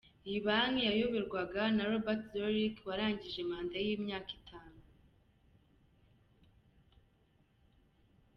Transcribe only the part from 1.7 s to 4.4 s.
na Robert Zoellick warangije manda ye y’imyaka